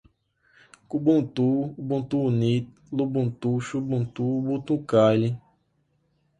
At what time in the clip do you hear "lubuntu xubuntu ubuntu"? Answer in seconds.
2.97-4.73